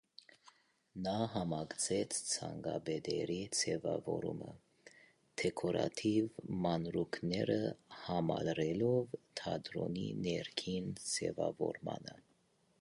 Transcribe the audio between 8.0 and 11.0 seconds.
համալրելով թատրոնի ներքին